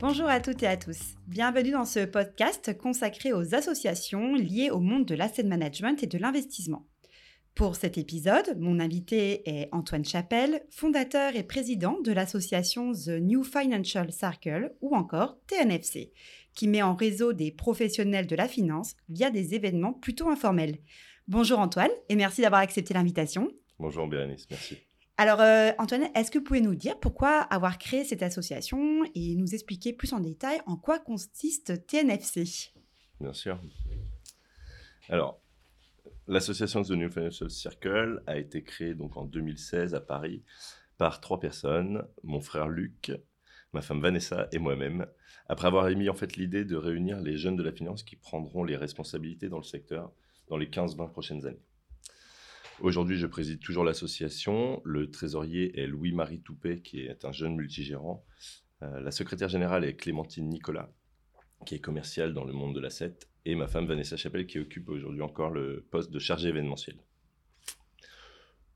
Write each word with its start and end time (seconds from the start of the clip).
Bonjour 0.00 0.28
à 0.28 0.40
toutes 0.40 0.62
et 0.62 0.66
à 0.66 0.78
tous. 0.78 1.16
Bienvenue 1.26 1.72
dans 1.72 1.84
ce 1.84 2.06
podcast 2.06 2.74
consacré 2.78 3.34
aux 3.34 3.54
associations 3.54 4.34
liées 4.34 4.70
au 4.70 4.80
monde 4.80 5.04
de 5.04 5.14
l'asset 5.14 5.42
management 5.42 6.02
et 6.02 6.06
de 6.06 6.16
l'investissement. 6.16 6.86
Pour 7.54 7.76
cet 7.76 7.98
épisode, 7.98 8.56
mon 8.58 8.80
invité 8.80 9.42
est 9.46 9.68
Antoine 9.72 10.06
Chapelle, 10.06 10.62
fondateur 10.70 11.36
et 11.36 11.42
président 11.42 12.00
de 12.00 12.12
l'association 12.12 12.92
The 12.92 13.20
New 13.20 13.44
Financial 13.44 14.10
Circle 14.10 14.74
ou 14.80 14.96
encore 14.96 15.36
TNFC, 15.46 16.12
qui 16.54 16.66
met 16.66 16.80
en 16.80 16.94
réseau 16.94 17.34
des 17.34 17.50
professionnels 17.50 18.26
de 18.26 18.36
la 18.36 18.48
finance 18.48 18.96
via 19.10 19.28
des 19.28 19.54
événements 19.54 19.92
plutôt 19.92 20.30
informels. 20.30 20.78
Bonjour 21.28 21.58
Antoine 21.58 21.92
et 22.08 22.16
merci 22.16 22.40
d'avoir 22.40 22.62
accepté 22.62 22.94
l'invitation. 22.94 23.50
Bonjour 23.78 24.08
Bérénice, 24.08 24.46
merci. 24.48 24.78
Alors, 25.20 25.42
euh, 25.42 25.72
Antoine, 25.76 26.08
est-ce 26.14 26.30
que 26.30 26.38
vous 26.38 26.44
pouvez 26.44 26.62
nous 26.62 26.74
dire 26.74 26.98
pourquoi 26.98 27.40
avoir 27.40 27.76
créé 27.76 28.04
cette 28.04 28.22
association 28.22 29.04
et 29.14 29.36
nous 29.36 29.52
expliquer 29.52 29.92
plus 29.92 30.14
en 30.14 30.20
détail 30.20 30.62
en 30.64 30.78
quoi 30.78 30.98
consiste 30.98 31.86
TNFC 31.86 32.72
Bien 33.20 33.34
sûr. 33.34 33.60
Alors, 35.10 35.42
l'association 36.26 36.80
The 36.80 36.92
New 36.92 37.10
Financial 37.10 37.50
Circle 37.50 38.22
a 38.26 38.38
été 38.38 38.62
créée 38.62 38.94
donc 38.94 39.18
en 39.18 39.26
2016 39.26 39.94
à 39.94 40.00
Paris 40.00 40.42
par 40.96 41.20
trois 41.20 41.38
personnes, 41.38 42.02
mon 42.22 42.40
frère 42.40 42.68
Luc, 42.68 43.12
ma 43.74 43.82
femme 43.82 44.00
Vanessa 44.00 44.48
et 44.52 44.58
moi-même, 44.58 45.04
après 45.50 45.66
avoir 45.66 45.86
émis 45.90 46.08
en 46.08 46.14
fait 46.14 46.38
l'idée 46.38 46.64
de 46.64 46.76
réunir 46.76 47.20
les 47.20 47.36
jeunes 47.36 47.56
de 47.56 47.62
la 47.62 47.72
finance 47.72 48.04
qui 48.04 48.16
prendront 48.16 48.64
les 48.64 48.74
responsabilités 48.74 49.50
dans 49.50 49.58
le 49.58 49.64
secteur 49.64 50.12
dans 50.48 50.56
les 50.56 50.68
15-20 50.68 51.10
prochaines 51.10 51.44
années. 51.44 51.66
Aujourd'hui, 52.80 53.18
je 53.18 53.26
préside 53.26 53.60
toujours 53.60 53.84
l'association. 53.84 54.80
Le 54.86 55.10
trésorier 55.10 55.78
est 55.78 55.86
Louis-Marie 55.86 56.40
Toupet, 56.40 56.80
qui 56.80 57.00
est 57.00 57.26
un 57.26 57.32
jeune 57.32 57.54
multigérant. 57.54 58.24
Euh, 58.82 59.00
la 59.00 59.10
secrétaire 59.10 59.50
générale 59.50 59.84
est 59.84 59.96
Clémentine 59.96 60.48
Nicolas, 60.48 60.90
qui 61.66 61.74
est 61.74 61.80
commerciale 61.80 62.32
dans 62.32 62.44
le 62.44 62.54
monde 62.54 62.74
de 62.74 62.80
l'asset. 62.80 63.18
Et 63.44 63.54
ma 63.54 63.66
femme 63.66 63.86
Vanessa 63.86 64.16
Chapelle, 64.16 64.46
qui 64.46 64.58
occupe 64.58 64.88
aujourd'hui 64.88 65.20
encore 65.20 65.50
le 65.50 65.86
poste 65.90 66.10
de 66.10 66.18
chargée 66.18 66.48
événementielle. 66.48 66.96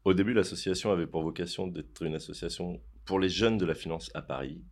Au 0.05 0.13
début, 0.13 0.35
l'association 0.35 0.93
avait 0.93 1.07
pour 1.07 1.23
vocation 1.23 1.67
d'être 1.67 2.03
une 2.03 2.15
association 2.15 2.83
pour 3.07 3.19
les 3.19 3.31
jeunes 3.31 3.57
de 3.57 3.65
la 3.65 3.75
finance 3.75 4.11
à 4.13 4.21
Paris, 4.21 4.63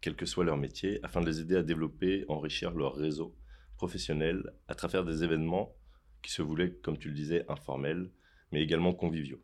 quel 0.00 0.16
que 0.16 0.26
soit 0.26 0.44
leur 0.44 0.56
métier, 0.56 0.98
afin 1.04 1.20
de 1.20 1.26
les 1.26 1.38
aider 1.38 1.54
à 1.54 1.62
développer, 1.62 2.24
enrichir 2.26 2.72
leur 2.72 2.96
réseau 2.96 3.36
professionnel 3.76 4.42
à 4.66 4.74
travers 4.74 5.04
des 5.04 5.22
événements 5.22 5.72
qui 6.20 6.32
se 6.32 6.42
voulaient, 6.42 6.72
comme 6.82 6.98
tu 6.98 7.10
le 7.10 7.14
disais, 7.14 7.44
informels, 7.48 8.10
mais 8.52 8.62
également 8.62 8.92
conviviaux. 8.92 9.42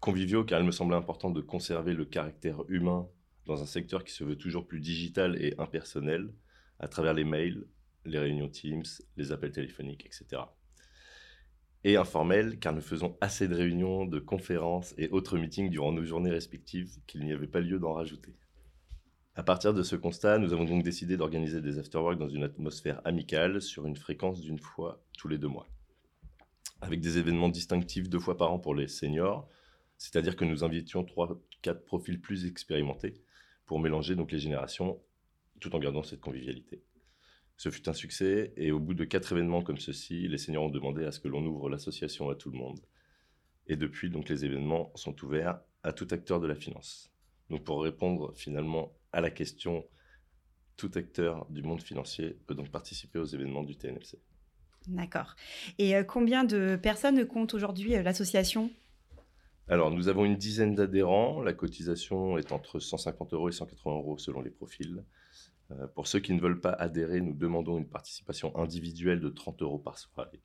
Conviviaux 0.00 0.44
car 0.44 0.60
il 0.60 0.66
me 0.66 0.72
semblait 0.72 0.96
important 0.96 1.30
de 1.30 1.40
conserver 1.40 1.94
le 1.94 2.04
caractère 2.04 2.62
humain 2.68 3.08
dans 3.46 3.62
un 3.62 3.66
secteur 3.66 4.04
qui 4.04 4.12
se 4.12 4.24
veut 4.24 4.36
toujours 4.36 4.66
plus 4.66 4.80
digital 4.80 5.40
et 5.42 5.54
impersonnel 5.58 6.32
à 6.78 6.88
travers 6.88 7.14
les 7.14 7.24
mails, 7.24 7.66
les 8.04 8.18
réunions 8.18 8.48
Teams, 8.48 8.84
les 9.16 9.32
appels 9.32 9.52
téléphoniques, 9.52 10.04
etc. 10.04 10.42
Et 11.84 11.96
informel 11.96 12.58
car 12.58 12.74
nous 12.74 12.80
faisons 12.80 13.16
assez 13.20 13.48
de 13.48 13.54
réunions, 13.54 14.04
de 14.04 14.18
conférences 14.18 14.94
et 14.98 15.08
autres 15.10 15.38
meetings 15.38 15.70
durant 15.70 15.92
nos 15.92 16.04
journées 16.04 16.30
respectives 16.30 16.98
qu'il 17.06 17.24
n'y 17.24 17.32
avait 17.32 17.46
pas 17.46 17.60
lieu 17.60 17.78
d'en 17.78 17.94
rajouter. 17.94 18.34
À 19.36 19.42
partir 19.42 19.74
de 19.74 19.82
ce 19.82 19.96
constat, 19.96 20.38
nous 20.38 20.52
avons 20.52 20.64
donc 20.64 20.82
décidé 20.82 21.16
d'organiser 21.16 21.60
des 21.60 21.78
afterworks 21.78 22.18
dans 22.18 22.28
une 22.28 22.42
atmosphère 22.42 23.00
amicale 23.04 23.60
sur 23.60 23.86
une 23.86 23.96
fréquence 23.96 24.40
d'une 24.40 24.58
fois 24.58 25.04
tous 25.18 25.28
les 25.28 25.38
deux 25.38 25.48
mois 25.48 25.68
avec 26.80 27.00
des 27.00 27.18
événements 27.18 27.48
distinctifs 27.48 28.08
deux 28.08 28.18
fois 28.18 28.36
par 28.36 28.52
an 28.52 28.58
pour 28.58 28.74
les 28.74 28.88
seniors, 28.88 29.48
c'est-à-dire 29.98 30.36
que 30.36 30.44
nous 30.44 30.64
invitions 30.64 31.04
trois, 31.04 31.40
quatre 31.62 31.84
profils 31.84 32.20
plus 32.20 32.46
expérimentés 32.46 33.22
pour 33.64 33.80
mélanger 33.80 34.14
donc 34.14 34.32
les 34.32 34.38
générations 34.38 35.00
tout 35.60 35.74
en 35.74 35.78
gardant 35.78 36.02
cette 36.02 36.20
convivialité. 36.20 36.82
Ce 37.56 37.70
fut 37.70 37.88
un 37.88 37.94
succès 37.94 38.52
et 38.56 38.70
au 38.70 38.78
bout 38.78 38.94
de 38.94 39.04
quatre 39.04 39.32
événements 39.32 39.62
comme 39.62 39.78
ceci, 39.78 40.28
les 40.28 40.38
seniors 40.38 40.64
ont 40.64 40.70
demandé 40.70 41.04
à 41.04 41.12
ce 41.12 41.20
que 41.20 41.28
l'on 41.28 41.44
ouvre 41.44 41.70
l'association 41.70 42.28
à 42.28 42.34
tout 42.34 42.50
le 42.50 42.58
monde. 42.58 42.80
Et 43.66 43.76
depuis, 43.76 44.10
donc, 44.10 44.28
les 44.28 44.44
événements 44.44 44.92
sont 44.94 45.24
ouverts 45.24 45.60
à 45.82 45.92
tout 45.92 46.06
acteur 46.10 46.38
de 46.38 46.46
la 46.46 46.54
finance. 46.54 47.10
Donc, 47.48 47.64
pour 47.64 47.82
répondre 47.82 48.32
finalement 48.36 48.94
à 49.12 49.20
la 49.20 49.30
question, 49.30 49.86
tout 50.76 50.90
acteur 50.94 51.46
du 51.50 51.62
monde 51.62 51.80
financier 51.80 52.38
peut 52.46 52.54
donc 52.54 52.70
participer 52.70 53.18
aux 53.18 53.24
événements 53.24 53.64
du 53.64 53.76
TNFC. 53.76 54.18
D'accord. 54.86 55.34
Et 55.78 55.96
euh, 55.96 56.04
combien 56.04 56.44
de 56.44 56.76
personnes 56.76 57.24
compte 57.26 57.54
aujourd'hui 57.54 57.96
euh, 57.96 58.02
l'association? 58.02 58.70
Alors, 59.68 59.90
nous 59.90 60.08
avons 60.08 60.24
une 60.24 60.36
dizaine 60.36 60.76
d'adhérents. 60.76 61.42
La 61.42 61.52
cotisation 61.52 62.38
est 62.38 62.52
entre 62.52 62.78
150 62.78 63.32
euros 63.32 63.48
et 63.48 63.52
180 63.52 63.96
euros 63.96 64.18
selon 64.18 64.40
les 64.40 64.50
profils. 64.50 65.04
Euh, 65.72 65.88
pour 65.88 66.06
ceux 66.06 66.20
qui 66.20 66.32
ne 66.34 66.40
veulent 66.40 66.60
pas 66.60 66.70
adhérer, 66.70 67.20
nous 67.20 67.34
demandons 67.34 67.78
une 67.78 67.88
participation 67.88 68.56
individuelle 68.56 69.20
de 69.20 69.28
30 69.28 69.62
euros 69.62 69.78
par 69.78 69.98
soirée. 69.98 70.40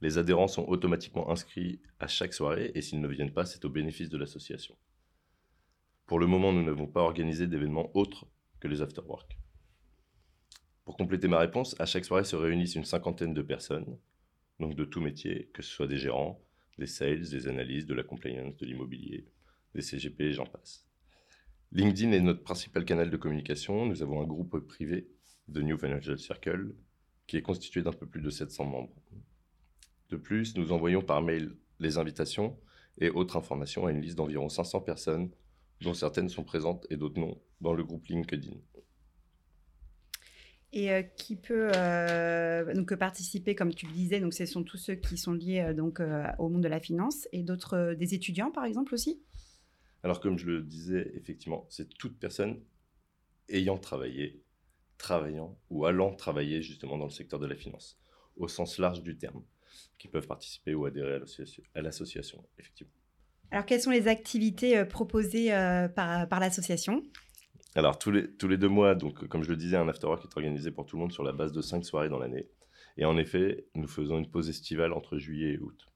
Les 0.00 0.16
adhérents 0.16 0.48
sont 0.48 0.64
automatiquement 0.64 1.30
inscrits 1.30 1.80
à 2.00 2.06
chaque 2.06 2.32
soirée 2.32 2.72
et 2.74 2.80
s'ils 2.80 3.00
ne 3.00 3.08
viennent 3.08 3.32
pas, 3.32 3.44
c'est 3.44 3.64
au 3.64 3.70
bénéfice 3.70 4.08
de 4.08 4.18
l'association. 4.18 4.76
Pour 6.06 6.18
le 6.18 6.26
moment, 6.26 6.52
nous 6.52 6.62
n'avons 6.62 6.86
pas 6.86 7.02
organisé 7.02 7.46
d'événements 7.46 7.90
autres 7.94 8.26
que 8.60 8.68
les 8.68 8.80
afterworks. 8.80 9.38
Pour 10.86 10.96
compléter 10.96 11.26
ma 11.26 11.40
réponse, 11.40 11.74
à 11.80 11.84
chaque 11.84 12.04
soirée 12.04 12.24
se 12.24 12.36
réunissent 12.36 12.76
une 12.76 12.84
cinquantaine 12.84 13.34
de 13.34 13.42
personnes, 13.42 13.98
donc 14.60 14.76
de 14.76 14.84
tout 14.84 15.00
métier, 15.00 15.50
que 15.52 15.60
ce 15.60 15.68
soit 15.68 15.88
des 15.88 15.98
gérants, 15.98 16.40
des 16.78 16.86
sales, 16.86 17.28
des 17.28 17.48
analystes, 17.48 17.88
de 17.88 17.94
la 17.94 18.04
compliance, 18.04 18.56
de 18.56 18.64
l'immobilier, 18.64 19.26
des 19.74 19.82
CGP, 19.82 20.32
j'en 20.32 20.46
passe. 20.46 20.86
LinkedIn 21.72 22.12
est 22.12 22.20
notre 22.20 22.44
principal 22.44 22.84
canal 22.84 23.10
de 23.10 23.16
communication. 23.16 23.84
Nous 23.84 24.00
avons 24.00 24.22
un 24.22 24.26
groupe 24.26 24.60
privé 24.60 25.08
de 25.48 25.60
New 25.60 25.76
Financial 25.76 26.16
Circle 26.16 26.72
qui 27.26 27.36
est 27.36 27.42
constitué 27.42 27.82
d'un 27.82 27.92
peu 27.92 28.06
plus 28.06 28.20
de 28.20 28.30
700 28.30 28.64
membres. 28.64 28.94
De 30.10 30.16
plus, 30.16 30.56
nous 30.56 30.70
envoyons 30.70 31.02
par 31.02 31.20
mail 31.20 31.56
les 31.80 31.98
invitations 31.98 32.56
et 32.98 33.10
autres 33.10 33.36
informations 33.36 33.86
à 33.86 33.90
une 33.90 34.00
liste 34.00 34.18
d'environ 34.18 34.48
500 34.48 34.82
personnes, 34.82 35.30
dont 35.80 35.94
certaines 35.94 36.28
sont 36.28 36.44
présentes 36.44 36.86
et 36.90 36.96
d'autres 36.96 37.18
non, 37.18 37.42
dans 37.60 37.72
le 37.72 37.82
groupe 37.82 38.06
LinkedIn 38.06 38.56
et 40.72 40.92
euh, 40.92 41.02
qui 41.02 41.36
peut 41.36 41.70
euh, 41.74 42.74
donc 42.74 42.94
participer, 42.94 43.54
comme 43.54 43.74
tu 43.74 43.86
le 43.86 43.92
disais, 43.92 44.20
donc 44.20 44.34
ce 44.34 44.46
sont 44.46 44.62
tous 44.62 44.76
ceux 44.76 44.94
qui 44.94 45.16
sont 45.16 45.32
liés 45.32 45.60
euh, 45.60 45.74
donc 45.74 46.00
au 46.38 46.48
monde 46.48 46.62
de 46.62 46.68
la 46.68 46.80
finance 46.80 47.28
et 47.32 47.42
d'autres 47.42 47.94
des 47.94 48.14
étudiants 48.14 48.50
par 48.50 48.64
exemple 48.64 48.94
aussi. 48.94 49.22
Alors 50.02 50.20
comme 50.20 50.38
je 50.38 50.46
le 50.46 50.62
disais, 50.62 51.10
effectivement, 51.14 51.66
c'est 51.70 51.88
toute 51.88 52.18
personne 52.18 52.60
ayant 53.48 53.78
travaillé, 53.78 54.42
travaillant 54.98 55.58
ou 55.70 55.86
allant 55.86 56.14
travailler 56.14 56.62
justement 56.62 56.98
dans 56.98 57.06
le 57.06 57.10
secteur 57.10 57.38
de 57.38 57.46
la 57.46 57.56
finance, 57.56 57.98
au 58.36 58.48
sens 58.48 58.78
large 58.78 59.02
du 59.02 59.16
terme, 59.16 59.42
qui 59.98 60.08
peuvent 60.08 60.26
participer 60.26 60.74
ou 60.74 60.84
adhérer 60.84 61.20
à 61.74 61.82
l'association, 61.82 62.44
effectivement. 62.58 62.92
Alors 63.52 63.64
quelles 63.64 63.80
sont 63.80 63.90
les 63.90 64.08
activités 64.08 64.84
proposées 64.84 65.50
par, 65.94 66.28
par 66.28 66.40
l'association? 66.40 67.02
Alors, 67.76 67.98
tous 67.98 68.10
les, 68.10 68.56
deux 68.56 68.70
mois, 68.70 68.94
donc, 68.94 69.28
comme 69.28 69.42
je 69.42 69.50
le 69.50 69.56
disais, 69.56 69.76
un 69.76 69.86
afterwork 69.86 70.24
est 70.24 70.34
organisé 70.34 70.70
pour 70.70 70.86
tout 70.86 70.96
le 70.96 71.02
monde 71.02 71.12
sur 71.12 71.22
la 71.22 71.32
base 71.32 71.52
de 71.52 71.60
cinq 71.60 71.84
soirées 71.84 72.08
dans 72.08 72.18
l'année. 72.18 72.48
Et 72.96 73.04
en 73.04 73.18
effet, 73.18 73.66
nous 73.74 73.86
faisons 73.86 74.16
une 74.16 74.30
pause 74.30 74.48
estivale 74.48 74.94
entre 74.94 75.18
juillet 75.18 75.52
et 75.52 75.58
août. 75.58 75.86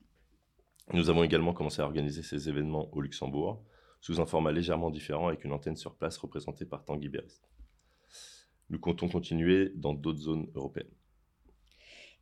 Nous 0.92 1.08
avons 1.08 1.24
également 1.24 1.54
commencé 1.54 1.80
à 1.80 1.86
organiser 1.86 2.22
ces 2.22 2.50
événements 2.50 2.94
au 2.94 3.00
Luxembourg, 3.00 3.64
sous 4.02 4.20
un 4.20 4.26
format 4.26 4.52
légèrement 4.52 4.91
différent 4.91 5.28
avec 5.28 5.42
une 5.44 5.52
antenne 5.52 5.76
sur 5.76 5.94
place 5.94 6.18
représentée 6.18 6.66
par 6.66 6.84
Tanguy 6.84 7.08
Berest. 7.08 7.48
Nous 8.68 8.78
comptons 8.78 9.08
continuer 9.08 9.72
dans 9.74 9.94
d'autres 9.94 10.20
zones 10.20 10.48
européennes. 10.54 10.92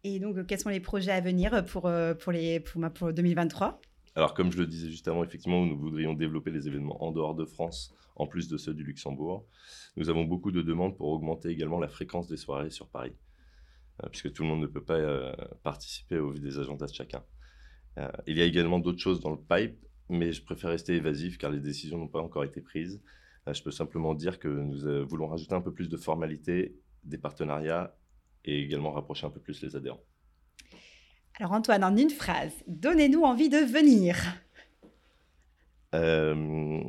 Et 0.04 0.20
donc, 0.20 0.46
quels 0.46 0.60
sont 0.60 0.68
les 0.68 0.78
projets 0.78 1.10
à 1.10 1.20
venir 1.20 1.64
pour, 1.64 1.86
euh, 1.86 2.14
pour, 2.14 2.30
les, 2.30 2.60
pour 2.60 3.12
2023 3.12 3.80
alors, 4.18 4.34
comme 4.34 4.50
je 4.50 4.58
le 4.58 4.66
disais 4.66 4.90
juste 4.90 5.06
avant, 5.06 5.22
effectivement, 5.22 5.64
nous 5.64 5.78
voudrions 5.78 6.12
développer 6.12 6.50
les 6.50 6.66
événements 6.66 7.04
en 7.04 7.12
dehors 7.12 7.36
de 7.36 7.44
France, 7.44 7.94
en 8.16 8.26
plus 8.26 8.48
de 8.48 8.56
ceux 8.56 8.74
du 8.74 8.82
Luxembourg. 8.82 9.46
Nous 9.96 10.10
avons 10.10 10.24
beaucoup 10.24 10.50
de 10.50 10.60
demandes 10.60 10.96
pour 10.96 11.06
augmenter 11.10 11.50
également 11.50 11.78
la 11.78 11.86
fréquence 11.86 12.26
des 12.26 12.36
soirées 12.36 12.70
sur 12.70 12.88
Paris, 12.88 13.14
euh, 14.02 14.08
puisque 14.08 14.32
tout 14.32 14.42
le 14.42 14.48
monde 14.48 14.60
ne 14.60 14.66
peut 14.66 14.82
pas 14.82 14.96
euh, 14.96 15.32
participer 15.62 16.18
au 16.18 16.32
vu 16.32 16.40
des 16.40 16.58
agendas 16.58 16.86
de 16.86 16.94
chacun. 16.94 17.22
Euh, 17.96 18.10
il 18.26 18.36
y 18.36 18.42
a 18.42 18.44
également 18.44 18.80
d'autres 18.80 18.98
choses 18.98 19.20
dans 19.20 19.30
le 19.30 19.38
pipe, 19.38 19.78
mais 20.08 20.32
je 20.32 20.42
préfère 20.42 20.70
rester 20.70 20.96
évasif 20.96 21.38
car 21.38 21.52
les 21.52 21.60
décisions 21.60 21.98
n'ont 21.98 22.08
pas 22.08 22.20
encore 22.20 22.42
été 22.42 22.60
prises. 22.60 23.00
je 23.46 23.62
peux 23.62 23.70
simplement 23.70 24.16
dire 24.16 24.40
que 24.40 24.48
nous 24.48 25.06
voulons 25.06 25.28
rajouter 25.28 25.54
un 25.54 25.60
peu 25.60 25.72
plus 25.72 25.88
de 25.88 25.96
formalités, 25.96 26.76
des 27.04 27.18
partenariats 27.18 27.96
et 28.44 28.64
également 28.64 28.90
rapprocher 28.90 29.28
un 29.28 29.30
peu 29.30 29.38
plus 29.40 29.62
les 29.62 29.76
adhérents. 29.76 30.02
Alors 31.38 31.52
Antoine, 31.52 31.84
en 31.84 31.96
une 31.96 32.10
phrase, 32.10 32.52
donnez-nous 32.66 33.22
envie 33.22 33.48
de 33.48 33.58
venir. 33.58 34.16
Euh, 35.94 36.82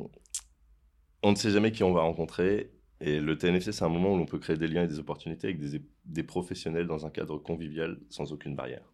on 1.22 1.30
ne 1.30 1.36
sait 1.36 1.50
jamais 1.50 1.70
qui 1.70 1.84
on 1.84 1.92
va 1.92 2.02
rencontrer. 2.02 2.72
Et 3.00 3.20
le 3.20 3.38
TNFC, 3.38 3.72
c'est 3.72 3.84
un 3.84 3.88
moment 3.88 4.12
où 4.12 4.18
l'on 4.18 4.26
peut 4.26 4.38
créer 4.38 4.56
des 4.56 4.66
liens 4.66 4.82
et 4.82 4.88
des 4.88 4.98
opportunités 4.98 5.46
avec 5.46 5.60
des, 5.60 5.80
des 6.04 6.22
professionnels 6.22 6.86
dans 6.86 7.06
un 7.06 7.10
cadre 7.10 7.38
convivial 7.38 7.98
sans 8.10 8.32
aucune 8.32 8.54
barrière. 8.56 8.92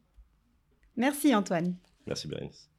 Merci 0.97 1.35
Antoine. 1.35 1.75
Merci 2.07 2.29
Bérénice. 2.29 2.71